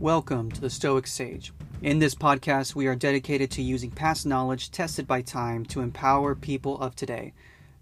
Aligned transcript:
Welcome 0.00 0.52
to 0.52 0.60
the 0.60 0.68
Stoic 0.68 1.06
Sage. 1.06 1.54
In 1.80 2.00
this 2.00 2.14
podcast, 2.14 2.74
we 2.74 2.86
are 2.86 2.94
dedicated 2.94 3.50
to 3.52 3.62
using 3.62 3.90
past 3.90 4.26
knowledge 4.26 4.70
tested 4.70 5.06
by 5.06 5.22
time 5.22 5.64
to 5.66 5.80
empower 5.80 6.34
people 6.34 6.78
of 6.82 6.94
today. 6.94 7.32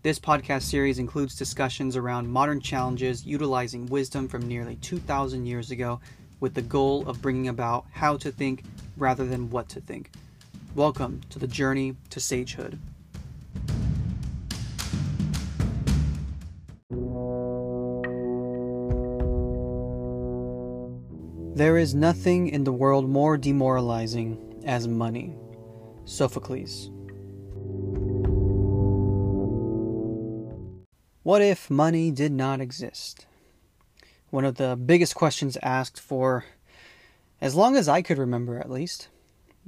This 0.04 0.20
podcast 0.20 0.62
series 0.62 1.00
includes 1.00 1.34
discussions 1.34 1.96
around 1.96 2.28
modern 2.28 2.60
challenges 2.60 3.26
utilizing 3.26 3.86
wisdom 3.86 4.28
from 4.28 4.46
nearly 4.46 4.76
2,000 4.76 5.44
years 5.44 5.72
ago 5.72 5.98
with 6.38 6.54
the 6.54 6.62
goal 6.62 7.04
of 7.08 7.20
bringing 7.20 7.48
about 7.48 7.84
how 7.90 8.16
to 8.18 8.30
think 8.30 8.62
rather 8.96 9.26
than 9.26 9.50
what 9.50 9.68
to 9.70 9.80
think. 9.80 10.12
Welcome 10.76 11.20
to 11.30 11.40
the 11.40 11.48
journey 11.48 11.96
to 12.10 12.20
sagehood. 12.20 12.78
There 21.54 21.78
is 21.78 21.94
nothing 21.94 22.48
in 22.48 22.64
the 22.64 22.72
world 22.72 23.08
more 23.08 23.38
demoralizing 23.38 24.60
as 24.64 24.88
money. 24.88 25.36
Sophocles. 26.04 26.90
What 31.22 31.42
if 31.42 31.70
money 31.70 32.10
did 32.10 32.32
not 32.32 32.60
exist? 32.60 33.26
One 34.30 34.44
of 34.44 34.56
the 34.56 34.74
biggest 34.74 35.14
questions 35.14 35.56
asked 35.62 36.00
for 36.00 36.44
as 37.40 37.54
long 37.54 37.76
as 37.76 37.88
I 37.88 38.02
could 38.02 38.18
remember, 38.18 38.58
at 38.58 38.68
least. 38.68 39.06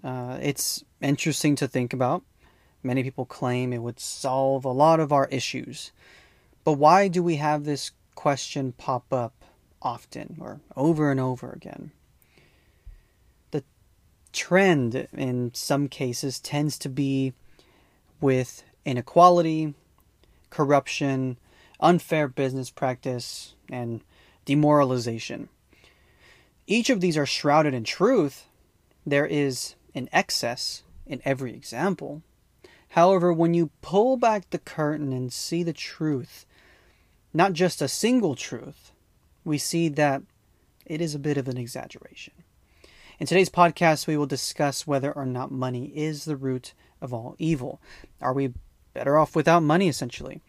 Uh, 0.03 0.39
it's 0.43 0.83
interesting 1.01 1.55
to 1.55 1.69
think 1.69 1.93
about. 1.93 2.25
Many 2.83 3.05
people 3.05 3.27
claim 3.27 3.73
it 3.73 3.79
would 3.79 4.01
solve 4.01 4.65
a 4.65 4.73
lot 4.73 4.99
of 4.99 5.13
our 5.13 5.29
issues. 5.29 5.93
But 6.65 6.73
why 6.73 7.07
do 7.07 7.23
we 7.23 7.37
have 7.37 7.63
this 7.63 7.93
question 8.17 8.73
pop 8.73 9.13
up 9.13 9.45
often 9.83 10.37
or 10.41 10.61
over 10.77 11.11
and 11.11 11.21
over 11.21 11.51
again. 11.51 11.93
The 13.51 13.65
trend 14.33 15.09
in 15.13 15.53
some 15.55 15.89
cases 15.89 16.41
tends 16.41 16.79
to 16.79 16.89
be 16.89 17.33
with 18.21 18.65
inequality, 18.85 19.75
corruption, 20.51 21.37
unfair 21.81 22.29
business 22.29 22.71
practice, 22.71 23.55
and 23.71 24.01
demoralization. 24.45 25.49
Each 26.67 26.91
of 26.91 27.01
these 27.01 27.17
are 27.17 27.27
shrouded 27.27 27.75
in 27.75 27.85
truth. 27.85 28.47
There 29.05 29.27
is 29.27 29.75
an 29.95 30.09
excess 30.13 30.83
in 31.07 31.21
every 31.25 31.53
example. 31.55 32.23
However, 32.91 33.33
when 33.33 33.55
you 33.55 33.71
pull 33.83 34.17
back 34.17 34.51
the 34.51 34.59
curtain 34.59 35.13
and 35.13 35.33
see 35.33 35.63
the 35.63 35.73
truth, 35.73 36.47
not 37.35 37.53
just 37.53 37.83
a 37.83 37.89
single 37.89 38.35
truth, 38.35 38.93
we 39.47 39.59
see 39.59 39.89
that 39.89 40.23
it 40.85 41.01
is 41.01 41.15
a 41.15 41.21
bit 41.21 41.39
of 41.39 41.47
an 41.49 41.57
exaggeration. 41.57 42.35
In 43.19 43.27
today's 43.27 43.49
podcast, 43.49 44.07
we 44.07 44.17
will 44.17 44.27
discuss 44.27 44.87
whether 44.87 45.13
or 45.13 45.25
not 45.25 45.51
money 45.53 45.87
is 45.95 46.25
the 46.25 46.37
root 46.37 46.75
of 47.01 47.15
all 47.15 47.37
evil. 47.39 47.81
Are 48.21 48.33
we 48.33 48.55
better 48.93 49.17
off 49.17 49.37
without 49.37 49.63
money, 49.63 49.89
essentially? 49.89 50.43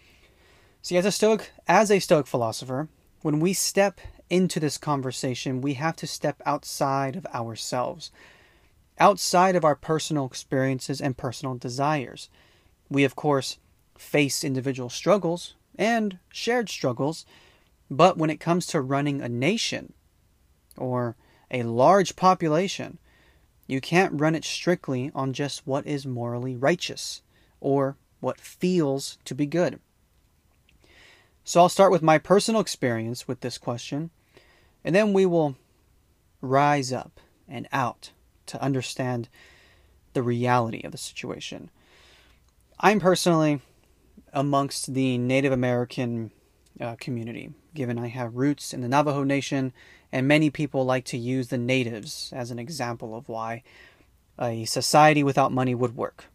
See, 0.82 0.98
as 0.98 1.06
a 1.06 1.12
Stoic, 1.12 1.52
as 1.68 1.92
a 1.92 2.00
Stoic 2.00 2.26
philosopher, 2.26 2.90
when 3.22 3.40
we 3.40 3.54
step 3.54 4.02
into 4.30 4.60
this 4.60 4.80
conversation, 4.80 5.62
we 5.62 5.76
have 5.76 5.96
to 5.98 6.08
step 6.08 6.42
outside 6.46 7.16
of 7.16 7.26
ourselves, 7.28 8.10
outside 9.00 9.56
of 9.56 9.64
our 9.64 9.76
personal 9.76 10.26
experiences 10.26 11.00
and 11.00 11.16
personal 11.16 11.56
desires. 11.56 12.30
We, 12.90 13.04
of 13.04 13.16
course, 13.16 13.60
face 13.98 14.44
individual 14.44 14.90
struggles 14.90 15.54
and 15.78 16.18
shared 16.32 16.68
struggles 16.68 17.26
but 17.90 18.18
when 18.18 18.30
it 18.30 18.40
comes 18.40 18.66
to 18.68 18.82
running 18.82 19.22
a 19.22 19.30
nation 19.30 19.94
or 20.78 21.16
a 21.50 21.64
large 21.64 22.16
population, 22.16 22.98
you 23.68 23.82
can't 23.82 24.20
run 24.20 24.36
it 24.36 24.46
strictly 24.46 25.12
on 25.14 25.34
just 25.34 25.68
what 25.68 25.86
is 25.86 26.06
morally 26.06 26.56
righteous 26.56 27.22
or 27.60 27.98
what 28.20 28.40
feels 28.40 29.18
to 29.26 29.36
be 29.36 29.46
good. 29.46 29.80
So 31.44 31.62
I'll 31.62 31.70
start 31.70 31.92
with 31.92 32.02
my 32.02 32.18
personal 32.18 32.60
experience 32.60 33.28
with 33.28 33.40
this 33.40 33.58
question, 33.58 34.10
and 34.84 34.94
then 34.94 35.14
we 35.14 35.26
will 35.26 35.56
rise 36.42 36.92
up 36.92 37.20
and 37.48 37.68
out 37.72 38.12
to 38.48 38.62
understand 38.62 39.30
the 40.14 40.22
reality 40.22 40.82
of 40.84 40.92
the 40.92 40.98
situation. 40.98 41.70
I'm 42.80 43.00
personally 43.00 43.62
amongst 44.34 44.94
the 44.94 45.18
Native 45.18 45.52
American 45.52 46.32
uh, 46.80 46.96
community, 47.00 47.52
given 47.78 48.00
I 48.00 48.08
have 48.08 48.36
roots 48.36 48.74
in 48.74 48.82
the 48.82 48.88
Navajo 48.88 49.24
Nation, 49.24 49.72
and 50.12 50.28
many 50.28 50.50
people 50.50 50.84
like 50.84 51.06
to 51.06 51.18
use 51.18 51.50
the 51.50 51.60
natives 51.60 52.34
as 52.36 52.50
an 52.50 52.58
example 52.58 53.16
of 53.16 53.30
why 53.30 53.62
a 54.40 54.66
society 54.66 55.24
without 55.24 55.52
money 55.52 55.76
would 55.76 55.96
work. 55.96 56.26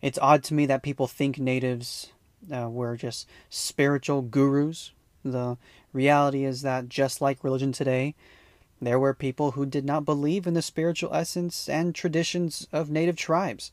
It's 0.00 0.18
odd 0.18 0.42
to 0.44 0.54
me 0.54 0.64
that 0.64 0.82
people 0.82 1.06
think 1.06 1.38
natives 1.38 2.10
uh, 2.50 2.70
were 2.70 2.96
just 2.96 3.28
spiritual 3.50 4.22
gurus. 4.22 4.92
The 5.22 5.58
reality 5.92 6.44
is 6.44 6.62
that, 6.62 6.88
just 6.88 7.20
like 7.20 7.44
religion 7.44 7.72
today, 7.72 8.14
there 8.80 8.98
were 8.98 9.12
people 9.12 9.52
who 9.52 9.66
did 9.66 9.84
not 9.84 10.06
believe 10.06 10.46
in 10.46 10.54
the 10.54 10.62
spiritual 10.62 11.12
essence 11.12 11.68
and 11.68 11.94
traditions 11.94 12.66
of 12.72 12.88
native 12.88 13.16
tribes. 13.16 13.72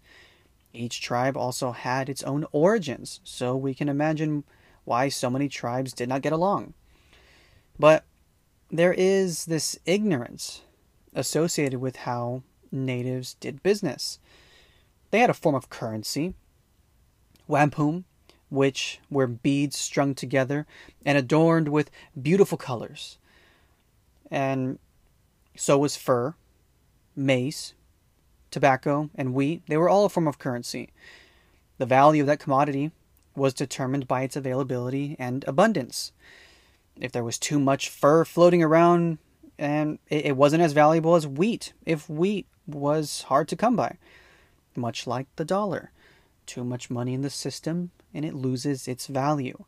Each 0.73 0.99
tribe 0.99 1.37
also 1.37 1.71
had 1.71 2.09
its 2.09 2.23
own 2.23 2.45
origins, 2.51 3.21
so 3.23 3.55
we 3.55 3.73
can 3.73 3.87
imagine 3.87 4.43
why 4.85 5.09
so 5.09 5.29
many 5.29 5.47
tribes 5.47 5.93
did 5.93 6.09
not 6.09 6.21
get 6.21 6.33
along. 6.33 6.73
But 7.79 8.03
there 8.69 8.93
is 8.93 9.45
this 9.45 9.77
ignorance 9.85 10.61
associated 11.13 11.79
with 11.79 11.97
how 11.97 12.43
natives 12.71 13.35
did 13.35 13.63
business. 13.63 14.19
They 15.11 15.19
had 15.19 15.29
a 15.29 15.35
form 15.35 15.55
of 15.55 15.69
currency, 15.69 16.33
wampum, 17.47 18.05
which 18.49 18.99
were 19.09 19.27
beads 19.27 19.77
strung 19.77 20.15
together 20.15 20.65
and 21.05 21.17
adorned 21.17 21.69
with 21.69 21.91
beautiful 22.19 22.57
colors. 22.57 23.17
And 24.29 24.79
so 25.55 25.77
was 25.77 25.95
fur, 25.95 26.35
maize, 27.15 27.73
tobacco, 28.49 29.09
and 29.15 29.33
wheat. 29.33 29.63
They 29.67 29.77
were 29.77 29.89
all 29.89 30.05
a 30.05 30.09
form 30.09 30.27
of 30.27 30.39
currency. 30.39 30.89
The 31.77 31.85
value 31.85 32.23
of 32.23 32.27
that 32.27 32.39
commodity 32.39 32.91
was 33.35 33.53
determined 33.53 34.07
by 34.07 34.23
its 34.23 34.35
availability 34.35 35.15
and 35.19 35.43
abundance. 35.47 36.11
If 36.99 37.11
there 37.11 37.23
was 37.23 37.39
too 37.39 37.59
much 37.59 37.89
fur 37.89 38.25
floating 38.25 38.61
around, 38.61 39.17
and 39.57 39.99
it, 40.09 40.35
wasn't 40.37 40.63
as 40.63 40.73
valuable 40.73 41.15
as 41.15 41.27
wheat, 41.27 41.73
if 41.85 42.09
wheat 42.09 42.47
was 42.67 43.23
hard 43.23 43.47
to 43.49 43.55
come 43.55 43.75
by, 43.75 43.97
much 44.75 45.07
like 45.07 45.27
the 45.35 45.45
dollar. 45.45 45.91
Too 46.45 46.63
much 46.63 46.89
money 46.89 47.13
in 47.13 47.21
the 47.21 47.29
system, 47.29 47.91
and 48.13 48.25
it 48.25 48.33
loses 48.33 48.87
its 48.87 49.07
value. 49.07 49.63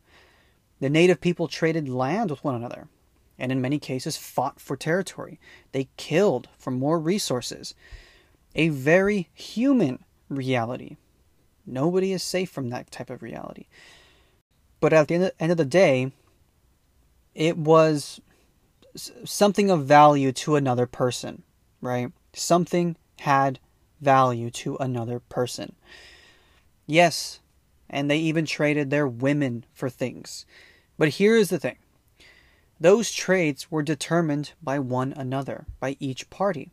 The 0.80 0.90
native 0.90 1.22
people 1.22 1.47
traded 1.47 1.88
land 1.88 2.30
with 2.30 2.44
one 2.44 2.56
another, 2.56 2.88
and 3.40 3.52
in 3.52 3.62
many 3.62 3.80
cases 3.80 4.18
fought 4.18 4.59
for 4.59 4.76
territory. 4.76 5.40
They 5.72 5.88
killed 5.97 6.50
for 6.58 6.72
more 6.72 7.00
resources. 7.00 7.74
A 8.56 8.70
very 8.70 9.30
human 9.34 10.03
reality 10.30 10.97
Nobody 11.66 12.12
is 12.12 12.24
safe 12.24 12.50
from 12.50 12.70
that 12.70 12.92
type 12.92 13.09
of 13.09 13.22
reality. 13.22 13.66
But 14.80 14.94
at 14.94 15.08
the 15.08 15.34
end 15.40 15.52
of 15.52 15.58
the 15.58 15.66
day, 15.66 16.12
it 17.34 17.58
was 17.58 18.22
something 19.24 19.70
of 19.70 19.86
value 19.86 20.31
to 20.31 20.56
another 20.56 20.86
person, 20.86 21.44
right? 21.81 22.12
Something 22.34 22.96
had 23.20 23.59
value 24.02 24.50
to 24.52 24.78
another 24.78 25.20
person. 25.20 25.76
Yes, 26.86 27.40
and 27.90 28.09
they 28.09 28.18
even 28.18 28.46
traded 28.46 28.90
their 28.90 29.08
women 29.08 29.66
for 29.74 29.90
things. 29.90 30.46
But 30.97 31.16
here's 31.16 31.50
the 31.50 31.59
thing 31.59 31.78
those 32.79 33.12
trades 33.12 33.72
were 33.72 33.84
determined 33.84 34.52
by 34.62 34.79
one 34.79 35.14
another, 35.14 35.66
by 35.79 35.97
each 36.00 36.29
party 36.29 36.72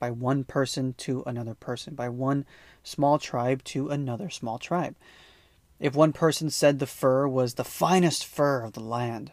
by 0.00 0.10
one 0.10 0.42
person 0.42 0.94
to 0.94 1.22
another 1.26 1.54
person, 1.54 1.94
by 1.94 2.08
one 2.08 2.44
small 2.82 3.20
tribe 3.20 3.62
to 3.62 3.88
another 3.90 4.30
small 4.30 4.58
tribe. 4.58 4.96
If 5.78 5.94
one 5.94 6.12
person 6.12 6.50
said 6.50 6.78
the 6.78 6.86
fur 6.86 7.28
was 7.28 7.54
the 7.54 7.64
finest 7.64 8.26
fur 8.26 8.62
of 8.62 8.72
the 8.72 8.80
land, 8.80 9.30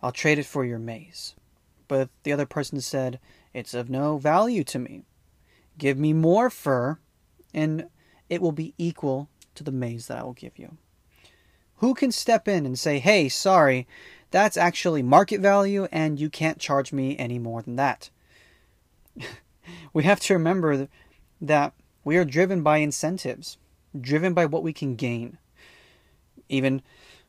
I'll 0.00 0.12
trade 0.12 0.38
it 0.38 0.46
for 0.46 0.64
your 0.64 0.78
maize. 0.78 1.34
But 1.88 2.10
the 2.22 2.32
other 2.32 2.46
person 2.46 2.80
said, 2.80 3.18
it's 3.52 3.74
of 3.74 3.90
no 3.90 4.18
value 4.18 4.64
to 4.64 4.78
me. 4.78 5.02
Give 5.78 5.98
me 5.98 6.12
more 6.12 6.50
fur, 6.50 6.98
and 7.52 7.86
it 8.28 8.40
will 8.40 8.52
be 8.52 8.74
equal 8.78 9.28
to 9.54 9.64
the 9.64 9.72
maize 9.72 10.06
that 10.06 10.18
I 10.18 10.22
will 10.22 10.32
give 10.32 10.58
you. 10.58 10.76
Who 11.76 11.94
can 11.94 12.12
step 12.12 12.46
in 12.46 12.64
and 12.64 12.78
say, 12.78 12.98
hey, 12.98 13.28
sorry, 13.28 13.86
that's 14.30 14.56
actually 14.56 15.02
market 15.02 15.40
value, 15.40 15.88
and 15.90 16.20
you 16.20 16.30
can't 16.30 16.58
charge 16.58 16.92
me 16.92 17.16
any 17.18 17.38
more 17.38 17.62
than 17.62 17.76
that? 17.76 18.10
we 19.92 20.04
have 20.04 20.20
to 20.20 20.34
remember 20.34 20.88
that 21.40 21.72
we 22.04 22.16
are 22.16 22.24
driven 22.24 22.62
by 22.62 22.78
incentives, 22.78 23.58
driven 23.98 24.34
by 24.34 24.46
what 24.46 24.62
we 24.62 24.72
can 24.72 24.96
gain. 24.96 25.38
Even 26.48 26.82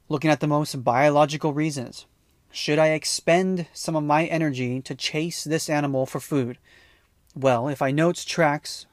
looking 0.09 0.31
at 0.31 0.39
the 0.39 0.47
most 0.47 0.83
biological 0.83 1.53
reasons. 1.53 2.05
Should 2.51 2.77
I 2.77 2.89
expend 2.89 3.67
some 3.73 3.95
of 3.95 4.03
my 4.03 4.25
energy 4.25 4.81
to 4.81 4.93
chase 4.93 5.43
this 5.43 5.69
animal 5.69 6.05
for 6.05 6.19
food? 6.19 6.59
Well, 7.35 7.67
if 7.67 7.81
I 7.81 7.91
know 7.91 8.09
it's 8.09 8.25
tracks, 8.25 8.85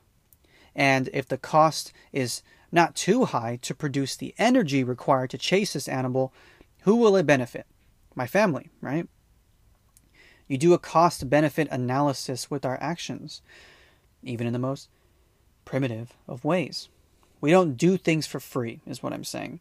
and 0.75 1.11
if 1.13 1.29
the 1.29 1.37
cost 1.37 1.93
is 2.13 2.43
not 2.73 2.95
too 2.95 3.27
high 3.27 3.59
to 3.63 3.75
produce 3.75 4.17
the 4.17 4.35
energy 4.39 4.83
required 4.83 5.31
to 5.31 5.39
chase 5.39 5.75
this 5.75 5.89
animal, 5.89 6.33
who 6.83 6.97
will 6.97 7.17
it 7.17 7.27
benefit? 7.27 7.67
My 8.15 8.27
family, 8.27 8.71
right? 8.81 9.07
You 10.51 10.59
do 10.59 10.75
a 10.75 10.81
cost 10.81 11.31
benefit 11.31 11.69
analysis 11.71 12.51
with 12.51 12.65
our 12.65 12.77
actions, 12.81 13.41
even 14.25 14.49
in 14.49 14.53
the 14.53 14.59
most 14.59 14.89
primitive 15.65 16.15
of 16.27 16.45
ways. 16.45 16.89
We 17.41 17.53
don't 17.53 17.77
do 17.77 17.97
things 17.97 18.27
for 18.27 18.41
free, 18.41 18.81
is 18.85 19.01
what 19.01 19.13
I'm 19.13 19.23
saying. 19.23 19.61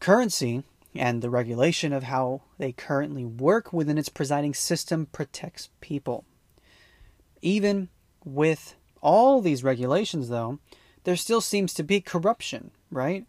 Currency 0.00 0.64
and 0.92 1.22
the 1.22 1.30
regulation 1.30 1.92
of 1.92 2.02
how 2.02 2.40
they 2.58 2.72
currently 2.72 3.24
work 3.24 3.72
within 3.72 3.96
its 3.96 4.08
presiding 4.08 4.54
system 4.54 5.06
protects 5.06 5.68
people. 5.80 6.24
Even 7.40 7.88
with 8.24 8.74
all 9.02 9.40
these 9.40 9.62
regulations, 9.62 10.28
though, 10.28 10.58
there 11.04 11.14
still 11.14 11.40
seems 11.40 11.72
to 11.74 11.84
be 11.84 12.00
corruption, 12.00 12.72
right? 12.90 13.24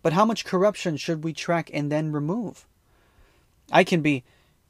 But 0.00 0.14
how 0.14 0.24
much 0.24 0.46
corruption 0.46 0.96
should 0.96 1.22
we 1.22 1.34
track 1.34 1.68
and 1.74 1.92
then 1.92 2.10
remove? 2.10 2.64
I 3.70 3.84
can 3.84 4.00
be 4.00 4.24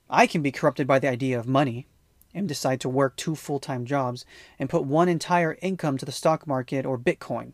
I 0.09 0.27
can 0.27 0.43
be 0.43 0.53
corrupted 0.53 0.87
by 0.87 0.99
the 0.99 1.09
idea 1.09 1.39
of 1.39 1.49
money 1.49 1.87
and 2.35 2.47
decide 2.47 2.81
to 2.81 2.89
work 2.89 3.17
two 3.17 3.35
full-time 3.35 3.85
jobs 3.85 4.25
and 4.59 4.71
put 4.71 4.85
one 4.85 5.09
entire 5.09 5.59
income 5.63 5.99
to 5.99 6.05
the 6.05 6.13
stock 6.13 6.47
market 6.47 6.85
or 6.85 6.99
Bitcoin. 6.99 7.53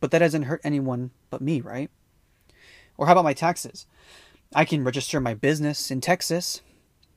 But 0.00 0.10
that 0.10 0.18
doesn't 0.18 0.42
hurt 0.44 0.60
anyone 0.64 1.10
but 1.30 1.40
me, 1.40 1.60
right? 1.60 1.90
Or 2.96 3.06
how 3.06 3.12
about 3.12 3.24
my 3.24 3.34
taxes? 3.34 3.86
I 4.54 4.64
can 4.64 4.84
register 4.84 5.20
my 5.20 5.34
business 5.34 5.90
in 5.90 6.00
Texas, 6.00 6.60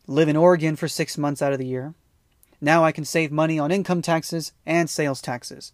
live 0.07 0.29
in 0.29 0.37
Oregon 0.37 0.75
for 0.75 0.87
6 0.87 1.17
months 1.17 1.41
out 1.41 1.53
of 1.53 1.59
the 1.59 1.67
year. 1.67 1.93
Now 2.61 2.83
I 2.83 2.91
can 2.91 3.05
save 3.05 3.31
money 3.31 3.59
on 3.59 3.71
income 3.71 4.01
taxes 4.01 4.53
and 4.65 4.89
sales 4.89 5.21
taxes. 5.21 5.73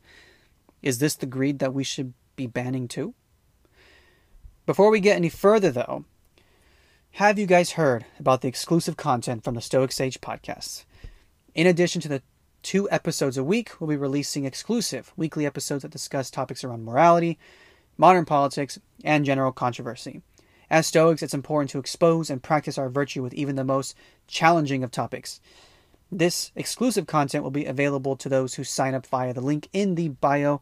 Is 0.81 0.99
this 0.99 1.15
the 1.15 1.25
greed 1.25 1.59
that 1.59 1.73
we 1.73 1.83
should 1.83 2.13
be 2.35 2.47
banning 2.47 2.87
too? 2.87 3.13
Before 4.65 4.89
we 4.89 4.99
get 4.99 5.15
any 5.15 5.29
further, 5.29 5.71
though, 5.71 6.05
have 7.17 7.37
you 7.37 7.45
guys 7.45 7.73
heard 7.73 8.05
about 8.19 8.41
the 8.41 8.47
exclusive 8.47 8.97
content 8.97 9.43
from 9.43 9.53
the 9.53 9.61
Stoic 9.61 9.91
Sage 9.91 10.19
podcast? 10.19 10.83
In 11.53 11.67
addition 11.67 12.01
to 12.01 12.07
the 12.07 12.23
two 12.63 12.89
episodes 12.89 13.37
a 13.37 13.43
week, 13.43 13.79
we'll 13.79 13.87
be 13.87 13.95
releasing 13.95 14.45
exclusive 14.45 15.13
weekly 15.15 15.45
episodes 15.45 15.83
that 15.83 15.91
discuss 15.91 16.31
topics 16.31 16.63
around 16.63 16.85
morality, 16.85 17.37
modern 17.99 18.25
politics, 18.25 18.79
and 19.03 19.25
general 19.25 19.51
controversy. 19.51 20.23
As 20.71 20.87
Stoics, 20.87 21.21
it's 21.21 21.35
important 21.35 21.69
to 21.69 21.77
expose 21.77 22.31
and 22.31 22.41
practice 22.41 22.79
our 22.79 22.89
virtue 22.89 23.21
with 23.21 23.35
even 23.35 23.57
the 23.57 23.63
most 23.63 23.95
challenging 24.25 24.83
of 24.83 24.89
topics. 24.89 25.39
This 26.11 26.51
exclusive 26.55 27.05
content 27.05 27.43
will 27.43 27.51
be 27.51 27.65
available 27.65 28.15
to 28.15 28.27
those 28.27 28.55
who 28.55 28.63
sign 28.63 28.95
up 28.95 29.05
via 29.05 29.35
the 29.35 29.41
link 29.41 29.69
in 29.71 29.93
the 29.93 30.09
bio. 30.09 30.61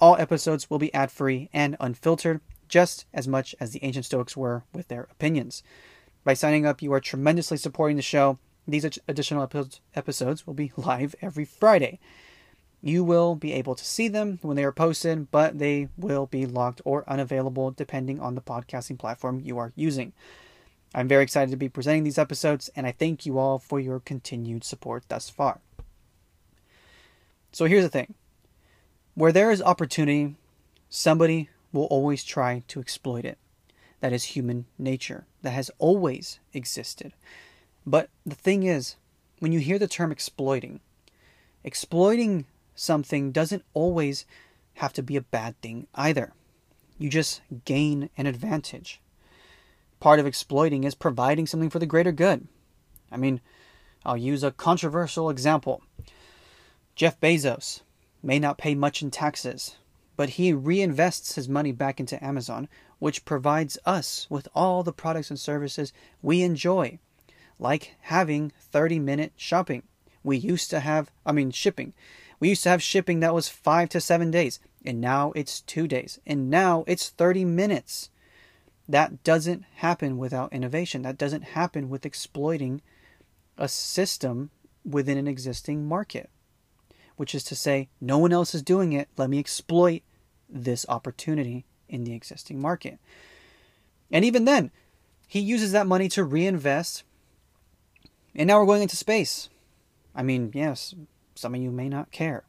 All 0.00 0.16
episodes 0.16 0.68
will 0.68 0.80
be 0.80 0.92
ad 0.92 1.12
free 1.12 1.50
and 1.52 1.76
unfiltered, 1.78 2.40
just 2.74 3.06
as 3.14 3.28
much 3.28 3.54
as 3.60 3.70
the 3.70 3.84
ancient 3.84 4.04
Stoics 4.04 4.36
were 4.36 4.64
with 4.72 4.88
their 4.88 5.06
opinions. 5.12 5.62
By 6.24 6.34
signing 6.34 6.66
up, 6.66 6.82
you 6.82 6.92
are 6.92 6.98
tremendously 6.98 7.56
supporting 7.56 7.94
the 7.94 8.02
show. 8.02 8.40
These 8.66 8.98
additional 9.06 9.48
episodes 9.94 10.44
will 10.44 10.54
be 10.54 10.72
live 10.76 11.14
every 11.22 11.44
Friday. 11.44 12.00
You 12.82 13.04
will 13.04 13.36
be 13.36 13.52
able 13.52 13.76
to 13.76 13.84
see 13.84 14.08
them 14.08 14.40
when 14.42 14.56
they 14.56 14.64
are 14.64 14.72
posted, 14.72 15.30
but 15.30 15.60
they 15.60 15.86
will 15.96 16.26
be 16.26 16.46
locked 16.46 16.82
or 16.84 17.08
unavailable 17.08 17.70
depending 17.70 18.18
on 18.18 18.34
the 18.34 18.40
podcasting 18.40 18.98
platform 18.98 19.38
you 19.38 19.56
are 19.56 19.72
using. 19.76 20.12
I'm 20.96 21.06
very 21.06 21.22
excited 21.22 21.52
to 21.52 21.56
be 21.56 21.68
presenting 21.68 22.02
these 22.02 22.18
episodes, 22.18 22.70
and 22.74 22.88
I 22.88 22.90
thank 22.90 23.24
you 23.24 23.38
all 23.38 23.60
for 23.60 23.78
your 23.78 24.00
continued 24.00 24.64
support 24.64 25.04
thus 25.06 25.30
far. 25.30 25.60
So 27.52 27.66
here's 27.66 27.84
the 27.84 27.88
thing 27.88 28.14
where 29.14 29.30
there 29.30 29.52
is 29.52 29.62
opportunity, 29.62 30.34
somebody 30.88 31.50
will 31.74 31.84
always 31.84 32.24
try 32.24 32.62
to 32.68 32.80
exploit 32.80 33.26
it. 33.26 33.36
That 34.00 34.12
is 34.12 34.24
human 34.24 34.64
nature, 34.78 35.26
that 35.42 35.50
has 35.50 35.70
always 35.78 36.40
existed. 36.54 37.12
But 37.84 38.08
the 38.24 38.34
thing 38.34 38.62
is, 38.62 38.96
when 39.40 39.52
you 39.52 39.60
hear 39.60 39.78
the 39.78 39.88
term 39.88 40.10
exploiting, 40.10 40.80
exploiting 41.62 42.46
something 42.74 43.32
doesn't 43.32 43.64
always 43.74 44.24
have 44.74 44.94
to 44.94 45.02
be 45.02 45.16
a 45.16 45.20
bad 45.20 45.60
thing 45.60 45.86
either. 45.94 46.32
You 46.98 47.10
just 47.10 47.42
gain 47.66 48.08
an 48.16 48.26
advantage 48.26 49.02
part 50.04 50.20
of 50.20 50.26
exploiting 50.26 50.84
is 50.84 50.94
providing 50.94 51.46
something 51.46 51.70
for 51.70 51.78
the 51.78 51.86
greater 51.86 52.12
good. 52.12 52.46
I 53.10 53.16
mean, 53.16 53.40
I'll 54.04 54.18
use 54.18 54.44
a 54.44 54.50
controversial 54.50 55.30
example. 55.30 55.80
Jeff 56.94 57.18
Bezos 57.20 57.80
may 58.22 58.38
not 58.38 58.58
pay 58.58 58.74
much 58.74 59.00
in 59.00 59.10
taxes, 59.10 59.76
but 60.16 60.30
he 60.30 60.52
reinvests 60.52 61.34
his 61.34 61.48
money 61.48 61.72
back 61.72 62.00
into 62.00 62.22
Amazon, 62.24 62.68
which 62.98 63.24
provides 63.24 63.78
us 63.84 64.26
with 64.30 64.48
all 64.54 64.82
the 64.82 64.92
products 64.92 65.30
and 65.30 65.38
services 65.38 65.92
we 66.22 66.42
enjoy, 66.42 66.98
like 67.58 67.94
having 68.02 68.52
30 68.58 68.98
minute 68.98 69.32
shopping. 69.36 69.82
We 70.22 70.36
used 70.36 70.70
to 70.70 70.80
have, 70.80 71.10
I 71.26 71.32
mean, 71.32 71.50
shipping. 71.50 71.92
We 72.40 72.48
used 72.48 72.62
to 72.64 72.70
have 72.70 72.82
shipping 72.82 73.20
that 73.20 73.34
was 73.34 73.48
five 73.48 73.88
to 73.90 74.00
seven 74.00 74.30
days, 74.30 74.60
and 74.84 75.00
now 75.00 75.32
it's 75.34 75.60
two 75.60 75.86
days, 75.86 76.18
and 76.26 76.50
now 76.50 76.84
it's 76.86 77.10
30 77.10 77.44
minutes. 77.44 78.10
That 78.88 79.22
doesn't 79.24 79.64
happen 79.76 80.18
without 80.18 80.52
innovation. 80.52 81.02
That 81.02 81.18
doesn't 81.18 81.42
happen 81.42 81.88
with 81.88 82.04
exploiting 82.04 82.82
a 83.56 83.68
system 83.68 84.50
within 84.84 85.16
an 85.16 85.28
existing 85.28 85.86
market, 85.86 86.28
which 87.16 87.34
is 87.34 87.44
to 87.44 87.54
say, 87.54 87.88
no 88.00 88.18
one 88.18 88.32
else 88.32 88.54
is 88.54 88.62
doing 88.62 88.92
it. 88.92 89.08
Let 89.16 89.30
me 89.30 89.38
exploit 89.38 90.02
this 90.48 90.86
opportunity 90.88 91.64
in 91.88 92.04
the 92.04 92.14
existing 92.14 92.60
market. 92.60 92.98
And 94.10 94.24
even 94.24 94.44
then, 94.44 94.70
he 95.26 95.40
uses 95.40 95.72
that 95.72 95.86
money 95.86 96.08
to 96.10 96.24
reinvest. 96.24 97.02
And 98.34 98.48
now 98.48 98.58
we're 98.58 98.66
going 98.66 98.82
into 98.82 98.96
space. 98.96 99.48
I 100.14 100.22
mean, 100.22 100.50
yes, 100.54 100.94
some 101.34 101.54
of 101.54 101.60
you 101.60 101.70
may 101.70 101.88
not 101.88 102.10
care. 102.10 102.44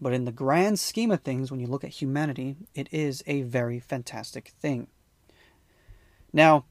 But 0.00 0.12
in 0.12 0.24
the 0.24 0.32
grand 0.32 0.78
scheme 0.78 1.10
of 1.10 1.20
things, 1.20 1.50
when 1.50 1.60
you 1.60 1.66
look 1.66 1.84
at 1.84 1.90
humanity, 1.90 2.56
it 2.74 2.88
is 2.92 3.22
a 3.26 3.42
very 3.42 3.80
fantastic 3.80 4.52
thing. 4.60 4.88
Now, 6.32 6.64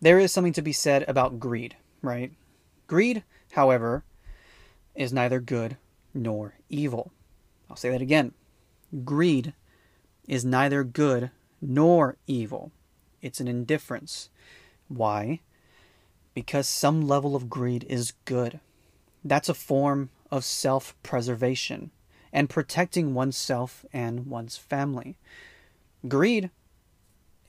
there 0.00 0.18
is 0.18 0.32
something 0.32 0.52
to 0.54 0.62
be 0.62 0.72
said 0.72 1.04
about 1.08 1.40
greed, 1.40 1.76
right? 2.02 2.32
Greed, 2.86 3.24
however, 3.52 4.04
is 4.94 5.12
neither 5.12 5.40
good 5.40 5.76
nor 6.14 6.54
evil. 6.68 7.12
I'll 7.70 7.76
say 7.76 7.90
that 7.90 8.02
again. 8.02 8.32
Greed 9.04 9.54
is 10.28 10.44
neither 10.44 10.84
good 10.84 11.30
nor 11.60 12.16
evil. 12.26 12.72
It's 13.20 13.40
an 13.40 13.48
indifference. 13.48 14.28
Why? 14.88 15.40
Because 16.34 16.68
some 16.68 17.06
level 17.06 17.36
of 17.36 17.48
greed 17.48 17.84
is 17.88 18.14
good. 18.24 18.60
That's 19.24 19.48
a 19.48 19.54
form 19.54 20.10
of 20.30 20.44
self 20.44 20.94
preservation 21.02 21.90
and 22.32 22.50
protecting 22.50 23.14
oneself 23.14 23.84
and 23.92 24.26
one's 24.26 24.56
family. 24.56 25.16
Greed 26.08 26.50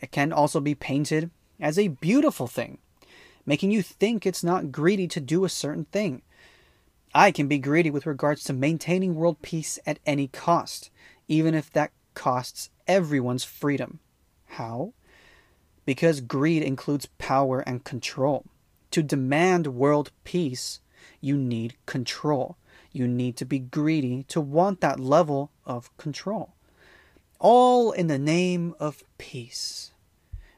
it 0.03 0.11
can 0.11 0.33
also 0.33 0.59
be 0.59 0.75
painted 0.75 1.31
as 1.61 1.79
a 1.79 1.87
beautiful 1.87 2.45
thing, 2.45 2.77
making 3.45 3.71
you 3.71 3.81
think 3.81 4.25
it's 4.25 4.43
not 4.43 4.69
greedy 4.69 5.07
to 5.07 5.21
do 5.21 5.45
a 5.45 5.49
certain 5.49 5.85
thing. 5.85 6.21
I 7.15 7.31
can 7.31 7.47
be 7.47 7.59
greedy 7.59 7.91
with 7.91 8.07
regards 8.07 8.43
to 8.45 8.53
maintaining 8.53 9.15
world 9.15 9.41
peace 9.41 9.77
at 9.85 9.99
any 10.05 10.27
cost, 10.27 10.89
even 11.27 11.53
if 11.53 11.71
that 11.73 11.91
costs 12.15 12.69
everyone's 12.87 13.43
freedom. 13.43 13.99
How? 14.45 14.93
Because 15.85 16.21
greed 16.21 16.63
includes 16.63 17.07
power 17.17 17.59
and 17.61 17.83
control. 17.83 18.45
To 18.91 19.03
demand 19.03 19.67
world 19.67 20.11
peace, 20.23 20.79
you 21.21 21.37
need 21.37 21.75
control. 21.85 22.57
You 22.91 23.07
need 23.07 23.37
to 23.37 23.45
be 23.45 23.59
greedy 23.59 24.23
to 24.29 24.41
want 24.41 24.81
that 24.81 24.99
level 24.99 25.51
of 25.65 25.95
control. 25.97 26.53
All 27.39 27.91
in 27.91 28.07
the 28.07 28.19
name 28.19 28.75
of 28.79 29.03
peace. 29.17 29.91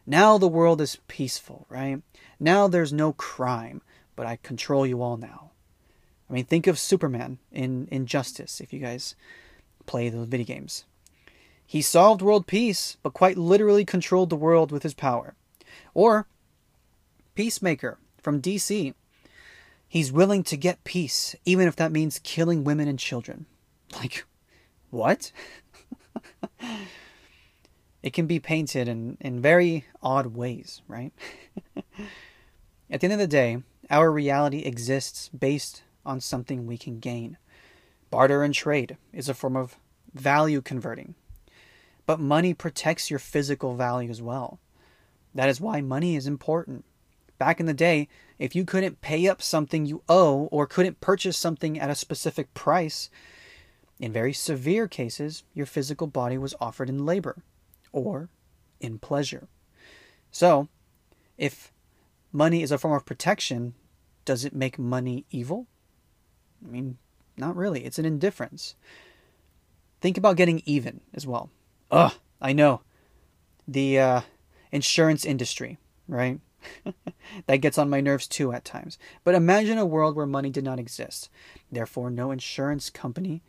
Now 0.06 0.38
the 0.38 0.48
world 0.48 0.82
is 0.82 1.00
peaceful, 1.08 1.66
right? 1.70 2.02
Now 2.40 2.68
there's 2.68 2.94
no 2.94 3.12
crime, 3.14 3.82
but 4.16 4.26
I 4.26 4.38
control 4.38 4.86
you 4.86 5.02
all 5.02 5.18
now. 5.18 5.52
I 6.30 6.34
mean, 6.34 6.46
think 6.46 6.68
of 6.68 6.80
Superman 6.80 7.40
in 7.52 7.88
Injustice, 7.92 8.60
if 8.60 8.74
you 8.74 8.80
guys 8.80 9.16
play 9.86 10.10
those 10.10 10.28
video 10.28 10.46
games. 10.46 10.86
He 11.66 11.82
solved 11.82 12.22
world 12.22 12.48
peace, 12.48 12.98
but 13.02 13.14
quite 13.14 13.38
literally 13.38 13.86
controlled 13.86 14.30
the 14.30 14.36
world 14.36 14.72
with 14.72 14.84
his 14.84 14.94
power. 14.94 15.36
Or 15.94 16.28
Peacemaker 17.36 17.98
from 18.22 18.42
DC. 18.42 18.94
He's 19.88 20.12
willing 20.12 20.44
to 20.44 20.58
get 20.58 20.84
peace, 20.84 21.36
even 21.46 21.68
if 21.68 21.76
that 21.76 21.92
means 21.92 22.20
killing 22.20 22.64
women 22.64 22.88
and 22.88 23.00
children. 23.00 23.46
Like, 23.96 24.26
what? 24.90 25.32
it 28.04 28.12
can 28.12 28.26
be 28.26 28.40
painted 28.40 28.90
in, 28.90 29.18
in 29.22 29.42
very 29.42 29.86
odd 30.02 30.36
ways, 30.36 30.82
right? 30.88 31.14
At 32.90 33.00
the 33.00 33.06
end 33.06 33.14
of 33.14 33.20
the 33.20 33.28
day, 33.28 33.62
our 33.90 34.12
reality 34.12 34.60
exists 34.60 35.30
based 35.30 35.84
on 36.06 36.20
something 36.20 36.66
we 36.66 36.78
can 36.78 37.00
gain 37.00 37.38
Barter 38.16 38.44
and 38.44 38.54
trade 38.54 38.96
is 39.12 39.28
a 39.28 39.34
form 39.34 39.58
of 39.58 39.78
value 40.14 40.62
converting. 40.62 41.16
But 42.06 42.20
money 42.20 42.54
protects 42.54 43.10
your 43.10 43.20
physical 43.20 43.76
value 43.76 44.10
as 44.10 44.22
well. 44.22 44.60
That 45.34 45.50
is 45.50 45.60
why 45.60 45.82
money 45.82 46.16
is 46.16 46.26
important. 46.26 46.86
Back 47.38 47.60
in 47.60 47.66
the 47.66 47.74
day, 47.74 48.08
if 48.40 48.56
you 48.56 48.64
couldn't 48.64 49.02
pay 49.02 49.28
up 49.28 49.42
something 49.42 49.86
you 49.86 50.02
owe 50.08 50.48
or 50.52 50.66
couldn't 50.66 51.02
purchase 51.02 51.38
something 51.38 51.78
at 51.78 51.90
a 51.90 51.96
specific 51.96 52.54
price, 52.54 53.10
in 54.00 54.14
very 54.14 54.32
severe 54.32 54.88
cases, 54.88 55.44
your 55.54 55.66
physical 55.66 56.08
body 56.08 56.38
was 56.38 56.56
offered 56.62 56.90
in 56.90 57.06
labor 57.06 57.44
or 57.92 58.30
in 58.80 58.98
pleasure. 58.98 59.50
So, 60.32 60.70
if 61.38 61.74
money 62.32 62.62
is 62.62 62.72
a 62.72 62.78
form 62.78 62.94
of 62.94 63.06
protection, 63.06 63.74
does 64.24 64.46
it 64.46 64.56
make 64.56 64.80
money 64.80 65.26
evil? 65.32 65.68
I 66.64 66.72
mean, 66.72 66.98
not 67.38 67.56
really. 67.56 67.86
It's 67.86 68.00
an 68.00 68.06
indifference. 68.06 68.76
Think 70.02 70.18
about 70.18 70.38
getting 70.38 70.62
even 70.66 71.02
as 71.14 71.26
well. 71.26 71.50
Ugh, 71.92 72.14
I 72.42 72.54
know. 72.54 72.82
The 73.68 74.00
uh, 74.00 74.22
insurance 74.72 75.26
industry, 75.26 75.78
right? 76.08 76.40
that 77.48 77.58
gets 77.58 77.78
on 77.78 77.90
my 77.90 78.02
nerves 78.02 78.28
too 78.28 78.52
at 78.54 78.66
times. 78.66 78.98
But 79.24 79.36
imagine 79.36 79.78
a 79.78 79.86
world 79.86 80.16
where 80.16 80.26
money 80.26 80.50
did 80.50 80.64
not 80.64 80.80
exist. 80.80 81.30
Therefore, 81.72 82.10
no 82.10 82.32
insurance 82.32 82.90
company 82.90 83.42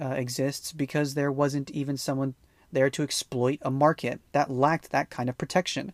uh, 0.00 0.08
exists 0.08 0.72
because 0.72 1.14
there 1.14 1.32
wasn't 1.32 1.70
even 1.70 1.96
someone 1.96 2.34
there 2.72 2.90
to 2.90 3.02
exploit 3.02 3.58
a 3.62 3.70
market 3.70 4.20
that 4.32 4.50
lacked 4.50 4.90
that 4.90 5.10
kind 5.10 5.28
of 5.28 5.38
protection. 5.38 5.92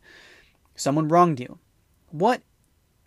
Someone 0.75 1.09
wronged 1.09 1.41
you. 1.41 1.59
What 2.11 2.43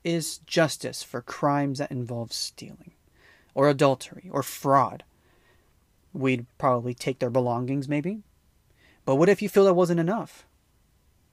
is 0.04 0.40
justice 0.40 1.04
for 1.04 1.22
crimes 1.22 1.80
that 1.80 1.92
involve 1.92 2.34
stealing, 2.34 2.92
or 3.60 3.68
adultery, 3.68 4.30
or 4.32 4.42
fraud? 4.42 5.04
We'd 6.14 6.46
probably 6.58 6.94
take 6.94 7.20
their 7.20 7.30
belongings, 7.30 7.90
maybe. 7.90 8.24
But 9.04 9.18
what 9.18 9.28
if 9.28 9.42
you 9.42 9.50
feel 9.50 9.66
that 9.66 9.74
wasn't 9.74 10.00
enough? 10.00 10.48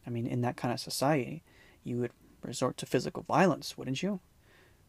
I 0.05 0.11
mean, 0.11 0.27
in 0.27 0.41
that 0.41 0.57
kind 0.57 0.75
of 0.75 0.81
society, 0.81 1.45
you 1.85 1.99
would 1.99 2.11
resort 2.43 2.79
to 2.79 2.87
physical 2.87 3.23
violence, 3.23 3.79
wouldn't 3.79 4.03
you? 4.03 4.19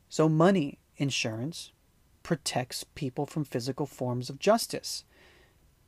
So, 0.10 0.28
money 0.28 0.80
insurance 0.98 1.72
protects 2.24 2.84
people 2.96 3.28
from 3.28 3.46
physical 3.46 3.86
forms 3.86 4.32
of 4.32 4.40
justice 4.40 5.04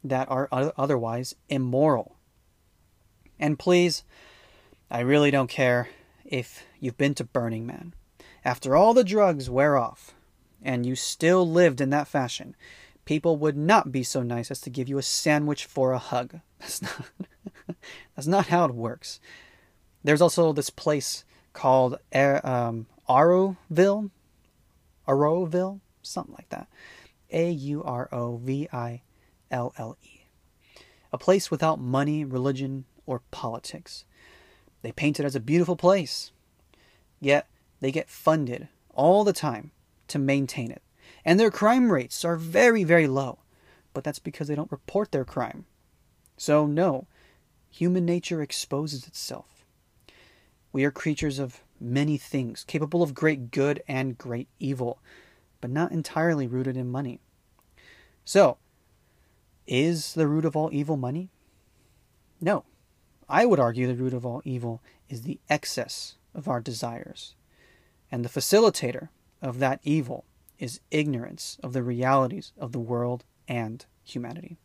that 0.03 0.29
are 0.29 0.48
otherwise 0.51 1.34
immoral. 1.50 2.15
And 3.39 3.58
please, 3.58 4.03
I 4.91 5.00
really 5.00 5.32
don't 5.32 5.50
care 5.50 5.89
if 6.25 6.63
you've 6.79 6.98
been 6.98 7.15
to 7.15 7.24
Burning 7.24 7.65
Man. 7.65 7.96
After 8.46 8.75
all 8.75 8.94
the 8.94 9.03
drugs 9.03 9.50
wear 9.50 9.77
off, 9.77 10.13
and 10.62 10.86
you 10.86 10.96
still 10.96 11.50
lived 11.50 11.82
in 11.82 11.89
that 11.92 12.08
fashion, 12.08 12.56
people 13.06 13.38
would 13.38 13.58
not 13.58 13.92
be 13.92 14.04
so 14.04 14.22
nice 14.22 14.51
as 14.51 14.62
to 14.62 14.70
give 14.70 14.88
you 14.88 14.98
a 14.98 15.04
sandwich 15.04 15.66
for 15.66 15.94
a 15.94 15.98
hug. 15.98 16.39
That's 16.60 16.82
not, 16.82 17.06
that's 18.16 18.28
not 18.28 18.48
how 18.48 18.66
it 18.66 18.75
works. 18.75 19.22
There's 20.04 20.22
also 20.22 20.51
this 20.51 20.70
place 20.70 21.24
called 21.54 21.98
um, 22.13 22.86
Auroville, 23.08 24.12
Auroville, 25.08 25.80
something 26.01 26.36
like 26.36 26.50
that. 26.50 26.68
A 27.32 27.50
U 27.50 27.82
R 27.84 28.10
O 28.12 28.38
V 28.38 28.68
I 28.74 29.04
L 29.50 29.74
L 29.78 29.98
E. 30.04 30.25
A 31.13 31.18
place 31.18 31.50
without 31.50 31.80
money, 31.80 32.25
religion, 32.25 32.86
or 33.06 33.22
politics. 33.32 34.04
They 34.82 34.92
paint 34.92 35.20
it 35.20 35.25
as 35.25 35.36
a 35.36 35.39
beautiful 35.39 35.75
place. 35.75 36.32
Yet 37.20 37.48
they 37.80 37.92
get 37.92 38.10
funded 38.10 38.68
all 38.94 39.24
the 39.24 39.34
time 39.34 39.72
to 40.10 40.20
maintain 40.20 40.72
it. 40.72 40.82
And 41.25 41.39
their 41.39 41.51
crime 41.51 41.92
rates 41.92 42.24
are 42.24 42.36
very, 42.36 42.84
very 42.84 43.08
low. 43.08 43.39
But 43.94 44.04
that's 44.04 44.20
because 44.20 44.48
they 44.48 44.56
don't 44.56 44.72
report 44.72 45.12
their 45.12 45.25
crime. 45.25 45.66
So, 46.38 46.66
no, 46.66 47.08
human 47.70 48.06
nature 48.06 48.42
exposes 48.42 49.08
itself. 49.08 49.66
We 50.72 50.86
are 50.86 50.92
creatures 50.92 51.39
of 51.39 51.62
many 51.80 52.18
things, 52.18 52.63
capable 52.63 53.01
of 53.01 53.13
great 53.13 53.51
good 53.51 53.82
and 53.88 54.18
great 54.18 54.48
evil 54.60 55.00
but 55.62 55.70
not 55.70 55.92
entirely 55.92 56.48
rooted 56.48 56.78
in 56.78 56.89
money. 56.89 57.20
So, 58.24 58.58
is 59.68 60.13
the 60.13 60.28
root 60.28 60.46
of 60.46 60.56
all 60.56 60.70
evil 60.72 60.98
money? 60.98 61.30
No. 62.42 62.63
I 63.28 63.46
would 63.46 63.60
argue 63.60 63.86
the 63.88 63.96
root 63.96 64.13
of 64.13 64.25
all 64.25 64.42
evil 64.44 64.82
is 65.08 65.22
the 65.22 65.39
excess 65.50 66.16
of 66.34 66.48
our 66.48 66.60
desires. 66.60 67.36
And 68.12 68.25
the 68.25 68.30
facilitator 68.30 69.10
of 69.41 69.60
that 69.60 69.79
evil 69.84 70.25
is 70.58 70.81
ignorance 70.91 71.58
of 71.63 71.74
the 71.74 71.84
realities 71.84 72.51
of 72.58 72.72
the 72.72 72.79
world 72.79 73.24
and 73.48 73.86
humanity. 74.03 74.58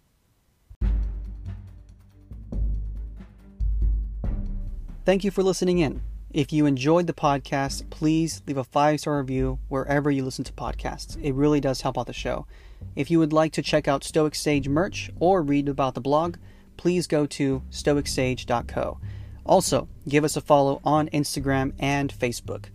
Thank 5.04 5.22
you 5.22 5.30
for 5.30 5.42
listening 5.42 5.78
in. 5.78 6.00
If 6.30 6.52
you 6.52 6.66
enjoyed 6.66 7.06
the 7.06 7.12
podcast, 7.12 7.88
please 7.90 8.42
leave 8.46 8.56
a 8.56 8.64
five 8.64 9.00
star 9.00 9.18
review 9.18 9.58
wherever 9.68 10.10
you 10.10 10.24
listen 10.24 10.44
to 10.44 10.52
podcasts. 10.52 11.22
It 11.22 11.34
really 11.34 11.60
does 11.60 11.82
help 11.82 11.98
out 11.98 12.06
the 12.06 12.12
show. 12.12 12.46
If 12.96 13.10
you 13.10 13.18
would 13.18 13.32
like 13.32 13.52
to 13.52 13.62
check 13.62 13.86
out 13.86 14.02
Stoic 14.02 14.34
Sage 14.34 14.66
merch 14.66 15.10
or 15.20 15.42
read 15.42 15.68
about 15.68 15.94
the 15.94 16.00
blog, 16.00 16.36
please 16.78 17.06
go 17.06 17.26
to 17.26 17.62
stoicsage.co. 17.70 18.98
Also, 19.44 19.88
give 20.08 20.24
us 20.24 20.36
a 20.36 20.40
follow 20.40 20.80
on 20.84 21.08
Instagram 21.10 21.74
and 21.78 22.12
Facebook. 22.12 22.66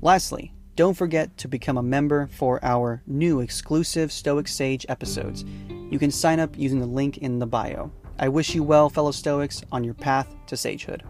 Lastly, 0.00 0.53
don't 0.76 0.94
forget 0.94 1.36
to 1.38 1.48
become 1.48 1.78
a 1.78 1.82
member 1.82 2.28
for 2.28 2.64
our 2.64 3.02
new 3.06 3.40
exclusive 3.40 4.10
Stoic 4.10 4.48
Sage 4.48 4.84
episodes. 4.88 5.44
You 5.90 5.98
can 5.98 6.10
sign 6.10 6.40
up 6.40 6.58
using 6.58 6.80
the 6.80 6.86
link 6.86 7.18
in 7.18 7.38
the 7.38 7.46
bio. 7.46 7.92
I 8.18 8.28
wish 8.28 8.54
you 8.54 8.62
well, 8.62 8.88
fellow 8.88 9.12
Stoics, 9.12 9.62
on 9.70 9.84
your 9.84 9.94
path 9.94 10.34
to 10.46 10.56
sagehood. 10.56 11.02